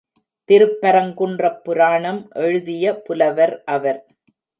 திருப்பரங்குன்றப் 0.49 1.59
புராணம் 1.63 2.27
எழுதிய 2.35 3.01
புலவர் 3.01 3.63
அவர். 3.65 4.01